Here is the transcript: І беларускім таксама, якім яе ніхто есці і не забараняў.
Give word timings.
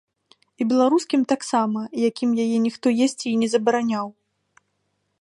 І 0.63 0.65
беларускім 0.71 1.21
таксама, 1.33 1.79
якім 2.09 2.29
яе 2.47 2.57
ніхто 2.67 2.87
есці 3.09 3.27
і 3.33 3.39
не 3.43 3.47
забараняў. 3.57 4.07